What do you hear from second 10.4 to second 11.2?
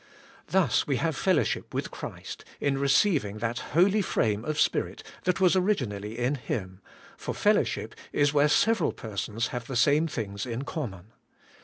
in common.